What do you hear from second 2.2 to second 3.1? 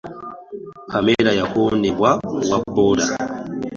owa booda.